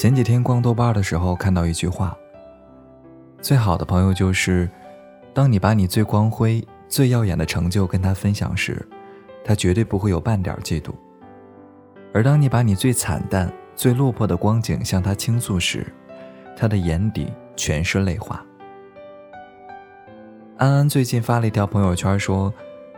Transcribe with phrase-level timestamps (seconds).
[0.00, 2.16] 前几天逛豆瓣的时候看到一句话：
[3.42, 4.66] 最好的朋友就是，
[5.34, 8.82] 当你把你最光辉、最耀眼的成就跟他分享时，
[9.44, 10.92] 他绝对不会有半点嫉妒；
[12.14, 15.86] 而当你把你最惨淡、最落魄的光景向他倾诉时，
[16.56, 18.42] 他的眼底全是泪花。
[20.56, 22.50] 安安最近发了一条朋友圈，说：“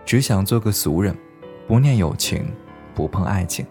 [0.06, 1.12] 只想做个俗人，
[1.66, 2.46] 不念友情，
[2.94, 3.66] 不碰爱情。”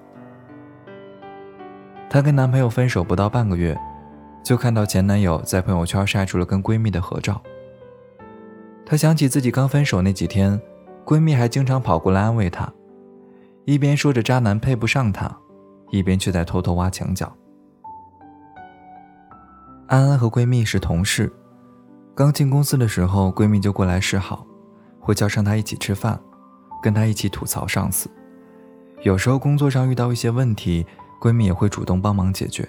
[2.11, 3.79] 她跟男朋友分手不到半个月，
[4.43, 7.41] 就看到前男友在朋友圈晒出了跟闺蜜的合照。
[8.85, 10.61] 她想起自己刚分手那几天，
[11.05, 12.69] 闺蜜还经常跑过来安慰她，
[13.63, 15.33] 一边说着渣男配不上她，
[15.89, 17.33] 一边却在偷偷挖墙角。
[19.87, 21.31] 安安和闺蜜是同事，
[22.13, 24.45] 刚进公司的时候，闺蜜就过来示好，
[24.99, 26.19] 会叫上她一起吃饭，
[26.83, 28.11] 跟她一起吐槽上司。
[29.01, 30.85] 有时候工作上遇到一些问题。
[31.21, 32.67] 闺蜜也会主动帮忙解决。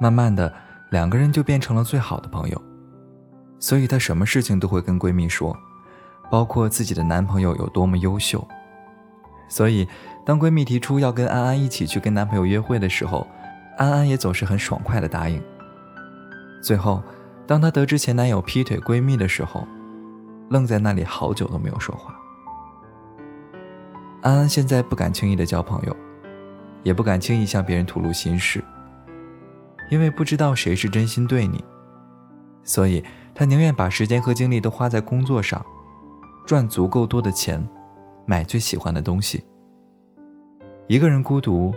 [0.00, 0.50] 慢慢的，
[0.90, 2.62] 两个人就变成了最好的朋友，
[3.58, 5.54] 所以她什么事情都会跟闺蜜说，
[6.30, 8.42] 包括自己的男朋友有多么优秀。
[9.50, 9.86] 所以，
[10.24, 13.26] 当闺蜜提出要跟安安一起去跟男朋友约会的时候，
[13.76, 15.42] 安安也总是很爽快的答应。
[16.62, 17.02] 最后，
[17.46, 19.66] 当她得知前男友劈腿闺蜜的时候，
[20.48, 22.14] 愣在那里好久都没有说话。
[24.22, 25.96] 安安现在不敢轻易的交朋友。
[26.82, 28.62] 也不敢轻易向别人吐露心事，
[29.90, 31.62] 因为不知道谁是真心对你，
[32.62, 33.02] 所以
[33.34, 35.64] 他宁愿把时间和精力都花在工作上，
[36.46, 37.66] 赚足够多的钱，
[38.26, 39.44] 买最喜欢的东西。
[40.86, 41.74] 一个人孤独，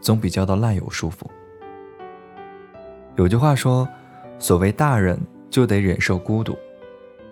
[0.00, 1.30] 总比交到烂友舒服。
[3.16, 3.88] 有句话说
[4.38, 6.56] ：“所谓大人就得忍受孤独，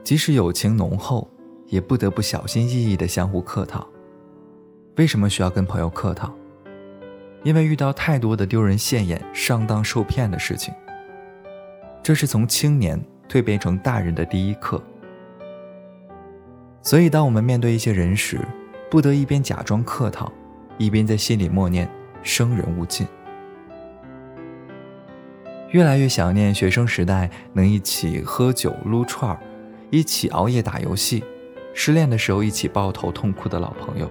[0.05, 1.29] 即使友情浓厚，
[1.67, 3.87] 也不得不小心翼翼地相互客套。”
[4.97, 6.33] 为什么需要跟朋友客套？
[7.45, 10.75] 因为遇到太多的丢人现眼、上当受骗的事情，
[12.03, 14.83] 这是从青年蜕变成大人的第一课。
[16.83, 18.41] 所以，当我们面对一些人时，
[18.91, 20.33] 不得一边假装客套，
[20.79, 21.89] 一边在心里默念
[22.23, 23.07] “生人勿近”。
[25.71, 29.39] 越来越想念学生时代能一起喝酒撸串儿，
[29.91, 31.23] 一起熬夜打游戏，
[31.75, 34.11] 失恋的时候一起抱头痛哭的老朋友。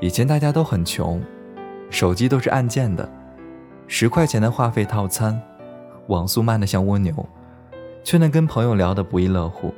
[0.00, 1.22] 以前大家都很穷。
[1.90, 3.06] 手机都是按键的，
[3.88, 5.38] 十块钱的话费套餐，
[6.06, 7.12] 网速慢得像蜗牛，
[8.04, 9.74] 却能跟朋友聊得不亦乐乎。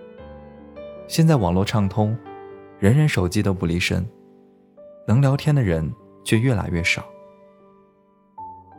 [1.08, 2.16] 现在网络畅通，
[2.78, 4.06] 人人手机都不离身，
[5.08, 5.90] 能聊天的人
[6.22, 7.02] 却越来越少。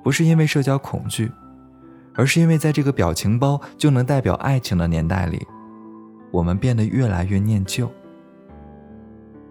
[0.04, 1.32] 不是因为社交恐惧，
[2.14, 5.46] 而是因为在这个表情包就能代表爱情的年代里，
[6.32, 7.92] 我们变得越来越念旧。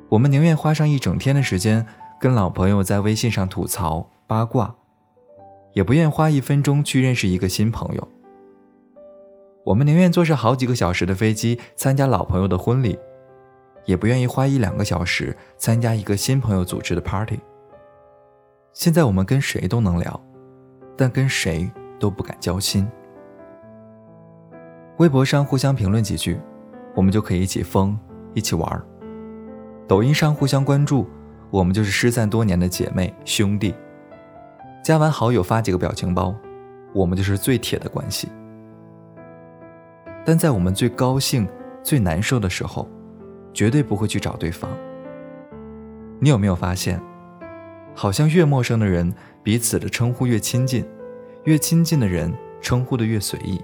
[0.08, 1.84] 我们宁愿花上一整天的时间。
[2.22, 4.72] 跟老朋友在微信上吐槽八卦，
[5.72, 8.08] 也不愿花一分钟去认识一个新朋友。
[9.64, 12.96] 我们宁愿坐上好几个小时的飞机参加老朋友的婚礼，
[13.86, 17.40] 也不愿意花一两个小时参加一个新朋友组织的 party。
[18.72, 20.24] 现在我们跟谁都能聊，
[20.96, 21.68] 但跟谁
[21.98, 22.86] 都不敢交心。
[24.98, 26.40] 微博上互相评论几句，
[26.94, 27.98] 我们就可以一起疯，
[28.32, 28.80] 一起玩
[29.88, 31.04] 抖音上互相关注。
[31.52, 33.74] 我们就是失散多年的姐妹兄弟，
[34.82, 36.34] 加完好友发几个表情包，
[36.94, 38.26] 我们就是最铁的关系。
[40.24, 41.46] 但在我们最高兴、
[41.82, 42.88] 最难受的时候，
[43.52, 44.70] 绝对不会去找对方。
[46.20, 46.98] 你有没有发现，
[47.94, 50.82] 好像越陌生的人，彼此的称呼越亲近，
[51.44, 52.32] 越亲近的人
[52.62, 53.60] 称呼的越随意。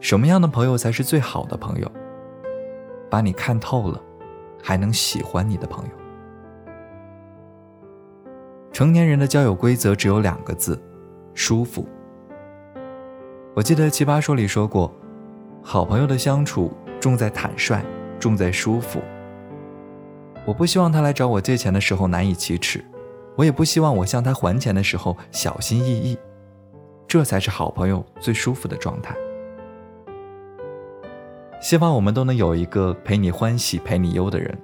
[0.00, 1.92] 什么样的朋友才是最好的朋友？
[3.10, 4.00] 把你看透了。
[4.62, 5.90] 还能喜欢你的朋友。
[8.72, 10.80] 成年人的交友规则只有两个字：
[11.34, 11.86] 舒服。
[13.54, 14.90] 我记得《奇葩说》里说过，
[15.62, 17.84] 好朋友的相处重在坦率，
[18.18, 19.00] 重在舒服。
[20.46, 22.82] 我不希望他来找我借钱的时候难以启齿，
[23.36, 26.16] 我也不希望我向他还钱的时候小心翼翼。
[27.06, 29.14] 这才是好朋友最舒服的状态。
[31.60, 34.58] 希望我们都能有一个陪你欢喜、陪你忧的人，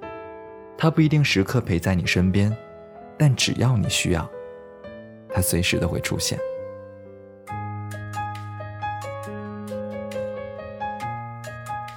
[0.77, 2.55] 他不一定时刻陪在你身边，
[3.17, 4.27] 但只要你需要，
[5.29, 6.39] 他随时都会出现。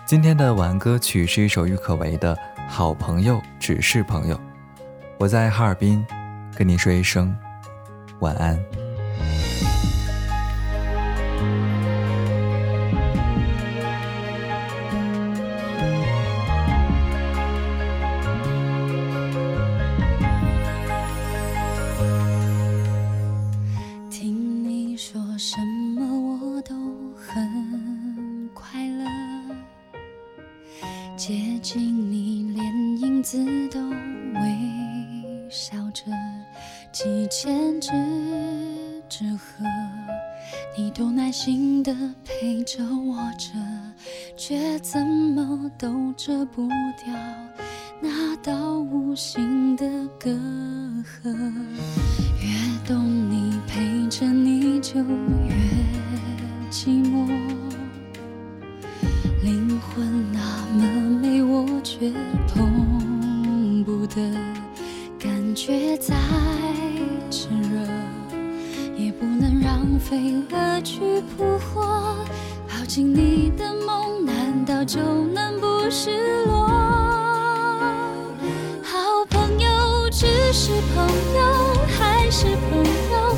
[0.05, 2.35] 今天的晚安歌曲是一首郁可唯的
[2.69, 4.37] 《好朋友只是朋友》，
[5.19, 6.05] 我在哈尔滨，
[6.55, 7.35] 跟你说一声
[8.19, 8.63] 晚安。
[31.21, 32.65] 接近你，连
[32.99, 33.37] 影子
[33.69, 33.79] 都
[34.41, 36.05] 微笑着，
[36.91, 37.91] 几千只
[39.07, 39.67] 纸鹤，
[40.75, 41.95] 你都耐心的
[42.25, 43.51] 陪着我着，
[44.35, 46.67] 却怎么都遮不
[47.05, 47.15] 掉
[48.01, 49.87] 那道无形的
[50.19, 50.31] 隔
[51.05, 51.31] 阂。
[52.41, 55.60] 越懂你，陪着你就越
[62.01, 62.11] 却
[62.49, 64.33] 碰不得，
[65.19, 66.17] 感觉再
[67.31, 67.79] 炽热，
[68.97, 72.17] 也不能让飞蛾去扑火。
[72.67, 76.67] 抱紧你的梦，难道就能不失落？
[78.83, 81.07] 好朋友只是朋
[81.37, 82.83] 友，还是朋
[83.13, 83.30] 友？